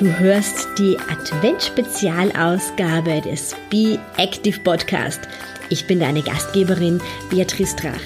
Du 0.00 0.18
hörst 0.18 0.66
die 0.78 0.98
Advent-Spezialausgabe 0.98 3.20
des 3.20 3.54
Be 3.68 3.98
Active 4.16 4.58
Podcast. 4.60 5.20
Ich 5.68 5.86
bin 5.86 6.00
deine 6.00 6.22
Gastgeberin 6.22 7.02
Beatrice 7.28 7.76
Drach. 7.76 8.00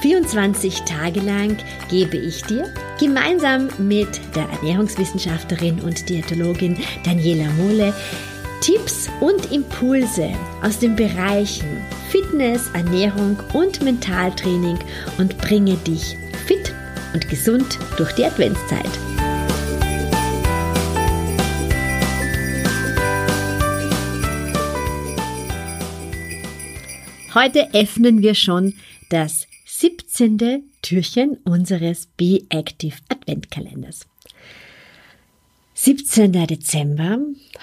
24 0.00 0.82
Tage 0.82 1.18
lang 1.18 1.56
gebe 1.90 2.18
ich 2.18 2.40
dir 2.42 2.72
gemeinsam 3.00 3.68
mit 3.78 4.20
der 4.36 4.48
Ernährungswissenschaftlerin 4.48 5.80
und 5.80 6.08
Diätologin 6.08 6.78
Daniela 7.04 7.50
Mohle 7.56 7.92
Tipps 8.60 9.08
und 9.18 9.50
Impulse 9.50 10.30
aus 10.62 10.78
den 10.78 10.94
Bereichen 10.94 11.84
Fitness, 12.10 12.70
Ernährung 12.74 13.36
und 13.52 13.82
Mentaltraining 13.82 14.78
und 15.18 15.36
bringe 15.38 15.74
dich 15.78 16.16
fit 16.46 16.72
und 17.12 17.28
gesund 17.28 17.76
durch 17.96 18.12
die 18.12 18.24
Adventszeit. 18.24 19.13
Heute 27.34 27.74
öffnen 27.74 28.22
wir 28.22 28.36
schon 28.36 28.74
das 29.08 29.48
17. 29.66 30.70
Türchen 30.82 31.38
unseres 31.44 32.06
Be 32.16 32.42
Active 32.48 32.94
Adventkalenders. 33.08 34.06
17. 35.74 36.30
Dezember. 36.46 37.18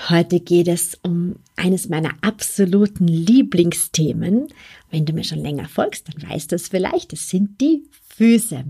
Heute 0.10 0.42
geht 0.42 0.68
es 0.68 1.00
um 1.04 1.38
eines 1.56 1.88
meiner 1.88 2.12
absoluten 2.20 3.08
Lieblingsthemen. 3.08 4.50
Wenn 4.90 5.06
du 5.06 5.14
mir 5.14 5.24
schon 5.24 5.40
länger 5.40 5.70
folgst, 5.70 6.10
dann 6.10 6.30
weißt 6.30 6.52
du 6.52 6.58
es 6.58 6.68
vielleicht. 6.68 7.14
Es 7.14 7.30
sind 7.30 7.62
die 7.62 7.84
Füße. 8.18 8.66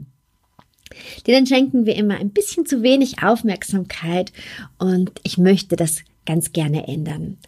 Denen 1.26 1.48
schenken 1.48 1.88
wir 1.88 1.95
immer 1.95 2.18
ein 2.18 2.30
bisschen 2.30 2.68
zu 2.68 2.84
wenig 2.84 3.23
Aufmerksamkeit 3.23 4.31
und 4.78 5.12
ich 5.23 5.40
möchte 5.40 5.75
das 5.75 6.03
ganz 6.28 6.52
gerne 6.52 6.88
ändern. 6.88 7.40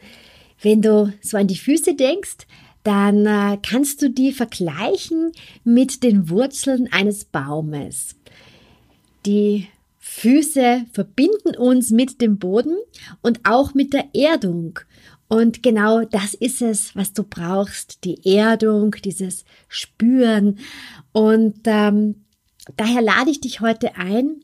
Wenn 0.60 0.82
du 0.82 1.14
so 1.22 1.38
an 1.38 1.46
die 1.46 1.58
Füße 1.58 1.94
denkst, 1.94 2.48
dann 2.84 3.26
äh, 3.26 3.58
kannst 3.62 4.02
du 4.02 4.10
die 4.10 4.34
vergleichen 4.34 5.32
mit 5.64 6.04
den 6.04 6.30
Wurzeln 6.30 6.92
eines 6.92 7.26
Baumes. 7.26 8.16
Die 9.26 9.68
Füße 10.00 10.86
verbinden 10.92 11.56
uns 11.58 11.90
mit 11.90 12.22
dem 12.22 12.38
Boden 12.38 12.76
und 13.22 13.40
auch 13.46 13.74
mit 13.74 13.94
der 13.94 14.10
Erdung. 14.14 14.80
Und 15.30 15.64
genau 15.64 16.04
das 16.04 16.34
ist 16.34 16.62
es, 16.62 16.96
was 16.96 17.14
du 17.14 17.24
brauchst, 17.24 18.04
die 18.04 18.36
Erdung, 18.36 18.96
dieses 19.04 19.46
Spüren. 19.70 20.60
Und 21.14 21.62
ähm, 21.66 22.26
daher 22.76 23.02
lade 23.02 23.32
ich 23.32 23.40
dich 23.40 23.62
heute 23.62 23.96
ein, 23.96 24.42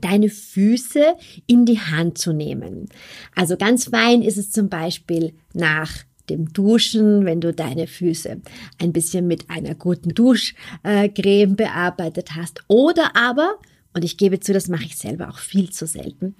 deine 0.00 0.30
Füße 0.30 1.16
in 1.46 1.66
die 1.66 1.80
Hand 1.80 2.18
zu 2.18 2.32
nehmen. 2.32 2.88
Also 3.34 3.56
ganz 3.56 3.86
fein 3.86 4.22
ist 4.22 4.38
es 4.38 4.52
zum 4.52 4.68
Beispiel 4.68 5.34
nach 5.52 5.92
dem 6.30 6.52
Duschen, 6.52 7.24
wenn 7.24 7.40
du 7.40 7.52
deine 7.52 7.86
Füße 7.86 8.40
ein 8.78 8.92
bisschen 8.92 9.26
mit 9.26 9.50
einer 9.50 9.74
guten 9.74 10.10
Duschcreme 10.10 11.56
bearbeitet 11.56 12.34
hast. 12.34 12.62
Oder 12.68 13.16
aber, 13.16 13.56
und 13.94 14.04
ich 14.04 14.16
gebe 14.16 14.40
zu, 14.40 14.52
das 14.52 14.68
mache 14.68 14.84
ich 14.84 14.96
selber 14.96 15.28
auch 15.28 15.38
viel 15.38 15.70
zu 15.70 15.86
selten, 15.86 16.34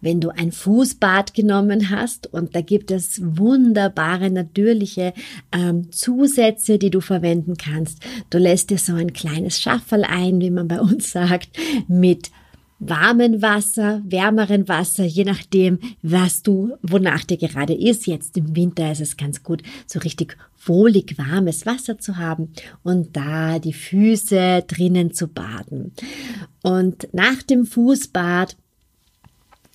wenn 0.00 0.20
du 0.20 0.28
ein 0.28 0.52
Fußbad 0.52 1.32
genommen 1.32 1.88
hast 1.88 2.26
und 2.32 2.54
da 2.54 2.60
gibt 2.60 2.90
es 2.90 3.20
wunderbare 3.24 4.30
natürliche 4.30 5.14
ähm, 5.50 5.90
Zusätze, 5.90 6.78
die 6.78 6.90
du 6.90 7.00
verwenden 7.00 7.56
kannst. 7.56 8.00
Du 8.28 8.36
lässt 8.38 8.68
dir 8.68 8.78
so 8.78 8.94
ein 8.94 9.14
kleines 9.14 9.60
Schafferl 9.60 10.04
ein, 10.04 10.40
wie 10.40 10.50
man 10.50 10.68
bei 10.68 10.80
uns 10.80 11.10
sagt, 11.10 11.56
mit 11.88 12.30
warmen 12.88 13.42
Wasser, 13.42 14.02
wärmeren 14.04 14.68
Wasser, 14.68 15.04
je 15.04 15.24
nachdem, 15.24 15.78
was 16.02 16.42
du, 16.42 16.72
wonach 16.82 17.24
dir 17.24 17.36
gerade 17.36 17.74
ist. 17.74 18.06
Jetzt 18.06 18.36
im 18.36 18.54
Winter 18.54 18.92
ist 18.92 19.00
es 19.00 19.16
ganz 19.16 19.42
gut, 19.42 19.62
so 19.86 19.98
richtig 19.98 20.36
wohlig 20.66 21.16
warmes 21.18 21.66
Wasser 21.66 21.98
zu 21.98 22.16
haben 22.16 22.52
und 22.82 23.16
da 23.16 23.58
die 23.58 23.72
Füße 23.72 24.64
drinnen 24.66 25.12
zu 25.12 25.28
baden. 25.28 25.92
Und 26.62 27.08
nach 27.12 27.42
dem 27.42 27.66
Fußbad 27.66 28.56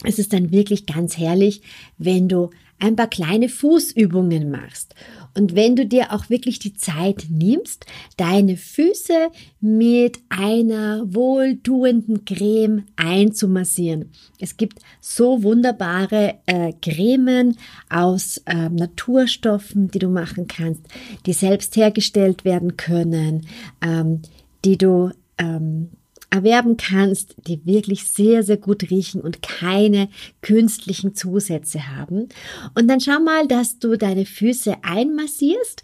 ist 0.03 0.20
es 0.20 0.30
dann 0.30 0.52
wirklich 0.52 0.86
ganz 0.86 1.18
herrlich, 1.18 1.62
wenn 1.97 2.30
du 2.30 2.50
ein 2.79 2.95
paar 2.95 3.07
kleine 3.07 3.50
Fußübungen 3.50 4.50
machst. 4.50 4.95
Und 5.35 5.56
wenn 5.56 5.75
du 5.75 5.85
dir 5.85 6.12
auch 6.12 6.29
wirklich 6.29 6.59
die 6.59 6.73
Zeit 6.73 7.28
nimmst, 7.29 7.85
deine 8.17 8.57
Füße 8.57 9.29
mit 9.62 10.19
einer 10.29 11.03
wohltuenden 11.13 12.25
Creme 12.25 12.85
einzumassieren. 12.95 14.12
Es 14.40 14.57
gibt 14.57 14.79
so 15.00 15.44
wunderbare 15.44 16.40
äh, 16.45 16.73
Cremen 16.81 17.57
aus 17.90 18.41
äh, 18.45 18.69
Naturstoffen, 18.69 19.91
die 19.91 20.00
du 20.00 20.09
machen 20.09 20.47
kannst, 20.47 20.81
die 21.25 21.34
selbst 21.34 21.75
hergestellt 21.75 22.44
werden 22.44 22.75
können, 22.75 23.46
ähm, 23.81 24.22
die 24.66 24.78
du 24.78 25.11
ähm, 25.38 25.90
erwerben 26.29 26.78
kannst, 26.78 27.35
die 27.47 27.66
wirklich 27.66 28.07
sehr, 28.07 28.44
sehr 28.44 28.57
gut 28.57 28.90
riechen 28.90 29.22
und 29.22 29.41
keine 29.41 30.09
künstlichen 30.41 31.16
Zusätze 31.16 31.88
haben. 31.95 32.29
Und 32.75 32.88
dann 32.88 33.01
schau 33.01 33.19
mal, 33.19 33.47
dass 33.47 33.79
du 33.79 33.97
deine 33.97 34.25
Füße 34.25 34.75
einmassierst 34.84 35.84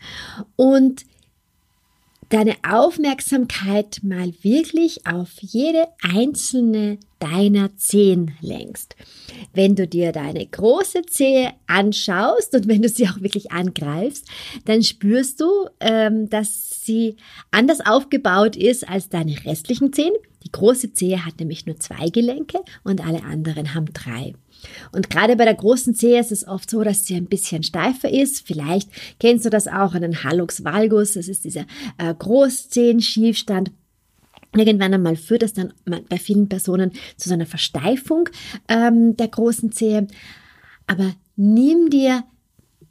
und 0.56 1.06
deine 2.30 2.56
Aufmerksamkeit 2.68 4.00
mal 4.04 4.34
wirklich 4.42 5.06
auf 5.06 5.30
jede 5.42 5.88
einzelne 6.02 6.98
deiner 7.20 7.76
Zehen 7.78 8.36
lenkst. 8.42 8.96
Wenn 9.54 9.76
du 9.76 9.88
dir 9.88 10.12
deine 10.12 10.46
große 10.46 11.04
Zehe 11.04 11.54
anschaust 11.68 12.54
und 12.54 12.68
wenn 12.68 12.82
du 12.82 12.90
sie 12.90 13.08
auch 13.08 13.22
wirklich 13.22 13.52
angreifst, 13.52 14.28
dann 14.66 14.84
spürst 14.84 15.40
du, 15.42 15.70
ähm, 15.80 16.30
dass 16.30 16.84
sie 16.84 17.16
anders 17.52 17.80
aufgebaut 17.86 18.56
ist 18.56 18.88
als 18.88 19.10
deine 19.10 19.46
restlichen 19.46 19.94
Zehen. 19.94 20.14
Die 20.46 20.52
große 20.52 20.94
Zehe 20.94 21.26
hat 21.26 21.40
nämlich 21.40 21.66
nur 21.66 21.80
zwei 21.80 22.10
Gelenke 22.10 22.60
und 22.84 23.06
alle 23.06 23.24
anderen 23.24 23.74
haben 23.74 23.92
drei. 23.94 24.34
Und 24.92 25.10
gerade 25.10 25.36
bei 25.36 25.46
der 25.46 25.56
großen 25.56 25.96
Zehe 25.96 26.20
ist 26.20 26.32
es 26.32 26.48
oft 26.48 26.70
so, 26.70 26.84
dass 26.84 27.06
sie 27.06 27.16
ein 27.16 27.26
bisschen 27.26 27.64
steifer 27.64 28.12
ist. 28.12 28.46
Vielleicht 28.46 28.90
kennst 29.20 29.46
du 29.46 29.50
das 29.50 29.68
auch, 29.68 29.94
einen 29.94 30.24
Hallux 30.24 30.64
valgus. 30.64 31.14
Das 31.14 31.28
ist 31.28 31.46
dieser 31.46 31.66
äh, 31.98 32.14
Großzehenschiefstand. 32.14 33.72
Irgendwann 34.56 34.94
einmal 34.94 35.18
führt 35.18 35.42
das 35.42 35.54
dann 35.54 35.74
bei 35.86 36.18
vielen 36.18 36.48
Personen 36.48 36.92
zu 37.18 37.28
so 37.28 37.34
einer 37.34 37.46
Versteifung 37.46 38.30
ähm, 38.70 39.18
der 39.18 39.28
großen 39.28 39.72
Zehe. 39.72 40.08
Aber 40.88 41.14
nimm 41.36 41.90
dir 41.90 42.24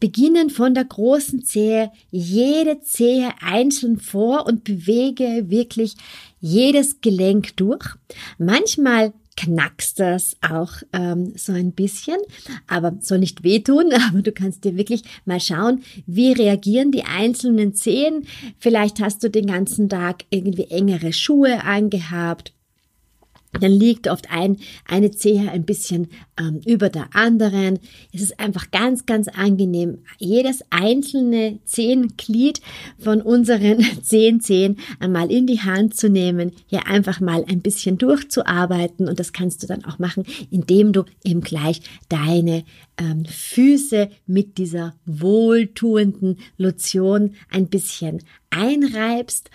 beginnen 0.04 0.50
von 0.50 0.74
der 0.74 0.84
großen 0.84 1.46
Zehe 1.46 1.90
jede 2.10 2.78
Zehe 2.80 3.30
einzeln 3.40 3.98
vor 3.98 4.44
und 4.44 4.62
bewege 4.62 5.48
wirklich 5.48 5.94
jedes 6.40 7.00
Gelenk 7.00 7.56
durch. 7.56 7.86
Manchmal 8.36 9.14
knackst 9.34 9.98
das 10.00 10.36
auch 10.42 10.72
ähm, 10.92 11.32
so 11.36 11.54
ein 11.54 11.72
bisschen, 11.72 12.18
aber 12.66 12.98
soll 13.00 13.20
nicht 13.20 13.44
wehtun, 13.44 13.94
aber 14.10 14.20
du 14.20 14.30
kannst 14.30 14.64
dir 14.64 14.76
wirklich 14.76 15.04
mal 15.24 15.40
schauen, 15.40 15.82
wie 16.06 16.32
reagieren 16.32 16.92
die 16.92 17.04
einzelnen 17.04 17.72
Zehen. 17.72 18.26
Vielleicht 18.58 19.00
hast 19.00 19.24
du 19.24 19.30
den 19.30 19.46
ganzen 19.46 19.88
Tag 19.88 20.26
irgendwie 20.28 20.64
engere 20.64 21.14
Schuhe 21.14 21.64
angehabt 21.64 22.52
dann 23.60 23.72
liegt 23.72 24.08
oft 24.08 24.30
ein, 24.30 24.58
eine 24.86 25.10
Zehe 25.10 25.50
ein 25.50 25.64
bisschen 25.64 26.08
ähm, 26.38 26.60
über 26.66 26.88
der 26.88 27.14
anderen. 27.14 27.78
Es 28.12 28.20
ist 28.22 28.40
einfach 28.40 28.70
ganz, 28.70 29.06
ganz 29.06 29.28
angenehm, 29.28 29.98
jedes 30.18 30.62
einzelne 30.70 31.58
Zehenglied 31.64 32.60
von 32.98 33.20
unseren 33.20 33.84
zehn 34.02 34.40
Zehen 34.40 34.78
einmal 35.00 35.30
in 35.30 35.46
die 35.46 35.60
Hand 35.60 35.96
zu 35.96 36.08
nehmen, 36.08 36.52
hier 36.66 36.86
einfach 36.86 37.20
mal 37.20 37.44
ein 37.48 37.60
bisschen 37.60 37.98
durchzuarbeiten 37.98 39.08
und 39.08 39.20
das 39.20 39.32
kannst 39.32 39.62
du 39.62 39.66
dann 39.66 39.84
auch 39.84 39.98
machen, 39.98 40.24
indem 40.50 40.92
du 40.92 41.04
eben 41.24 41.40
gleich 41.40 41.80
deine 42.08 42.64
ähm, 42.98 43.24
Füße 43.24 44.10
mit 44.26 44.58
dieser 44.58 44.94
wohltuenden 45.06 46.38
Lotion 46.56 47.34
ein 47.50 47.68
bisschen 47.68 48.22
einreibst. 48.50 49.50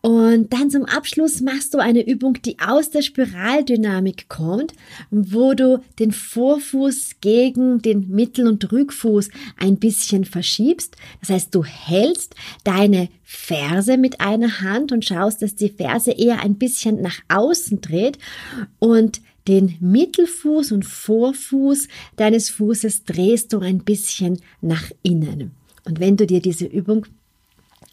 Und 0.00 0.52
dann 0.52 0.70
zum 0.70 0.84
Abschluss 0.84 1.40
machst 1.40 1.74
du 1.74 1.78
eine 1.78 2.06
Übung, 2.06 2.34
die 2.44 2.56
aus 2.60 2.90
der 2.90 3.02
Spiraldynamik 3.02 4.28
kommt, 4.28 4.72
wo 5.10 5.54
du 5.54 5.82
den 5.98 6.12
Vorfuß 6.12 7.16
gegen 7.20 7.82
den 7.82 8.08
Mittel- 8.08 8.46
und 8.46 8.70
Rückfuß 8.70 9.28
ein 9.56 9.78
bisschen 9.78 10.24
verschiebst. 10.24 10.96
Das 11.20 11.30
heißt, 11.30 11.54
du 11.54 11.64
hältst 11.64 12.36
deine 12.62 13.08
Ferse 13.24 13.98
mit 13.98 14.20
einer 14.20 14.60
Hand 14.60 14.92
und 14.92 15.04
schaust, 15.04 15.42
dass 15.42 15.56
die 15.56 15.68
Ferse 15.68 16.12
eher 16.12 16.42
ein 16.42 16.54
bisschen 16.54 17.02
nach 17.02 17.18
außen 17.28 17.80
dreht 17.80 18.18
und 18.78 19.20
den 19.48 19.76
Mittelfuß 19.80 20.72
und 20.72 20.84
Vorfuß 20.84 21.88
deines 22.16 22.50
Fußes 22.50 23.04
drehst 23.04 23.52
du 23.52 23.60
ein 23.60 23.78
bisschen 23.78 24.40
nach 24.60 24.90
innen. 25.02 25.52
Und 25.84 26.00
wenn 26.00 26.16
du 26.16 26.26
dir 26.26 26.40
diese 26.40 26.66
Übung 26.66 27.06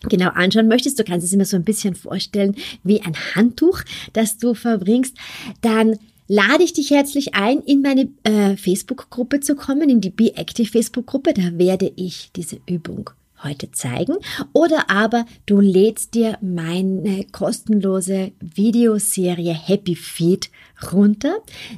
genau 0.04 0.30
anschauen 0.30 0.68
möchtest, 0.68 1.00
du 1.00 1.04
kannst 1.04 1.26
es 1.26 1.34
immer 1.34 1.46
so 1.46 1.56
ein 1.56 1.64
bisschen 1.64 1.96
vorstellen 1.96 2.56
wie 2.84 3.02
ein 3.02 3.16
Handtuch, 3.36 3.82
das 4.14 4.38
du 4.38 4.54
verbringst, 4.54 5.16
dann 5.62 5.98
lade 6.28 6.64
ich 6.64 6.74
dich 6.74 6.92
herzlich 6.92 7.36
ein, 7.36 7.60
in 7.62 7.82
meine 7.82 8.10
äh, 8.24 8.58
Facebook-Gruppe 8.58 9.40
zu 9.40 9.56
kommen, 9.56 9.90
in 9.90 10.02
die 10.02 10.10
Be 10.10 10.36
Active 10.36 10.68
Facebook-Gruppe. 10.68 11.34
Da 11.34 11.58
werde 11.58 11.92
ich 11.96 12.32
diese 12.36 12.60
Übung 12.68 13.12
heute 13.44 13.72
zeigen. 13.72 14.16
Oder 14.54 14.90
aber 14.90 15.26
du 15.46 15.60
lädst 15.60 16.16
dir 16.16 16.38
meine 16.42 17.26
kostenlose 17.32 18.32
Videoserie 18.40 19.54
Happy 19.54 19.96
Feet 19.96 20.50
runter. 20.92 21.38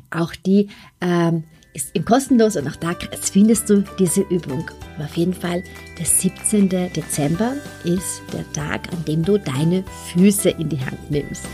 Auch 0.09 0.33
die 0.33 0.69
ähm, 1.01 1.43
ist 1.77 1.95
im 1.95 2.03
kostenlos 2.03 2.55
und 2.55 2.67
auch 2.67 2.75
da 2.75 2.95
findest 3.21 3.69
du 3.69 3.83
diese 3.99 4.21
Übung. 4.21 4.69
Aber 4.95 5.05
auf 5.05 5.15
jeden 5.15 5.33
Fall, 5.33 5.63
der 5.99 6.05
17. 6.05 6.69
Dezember 6.69 7.53
ist 7.83 8.23
der 8.33 8.51
Tag, 8.51 8.91
an 8.91 9.05
dem 9.05 9.23
du 9.23 9.37
deine 9.37 9.83
Füße 10.11 10.49
in 10.49 10.69
die 10.69 10.79
Hand 10.83 11.11
nimmst. 11.11 11.45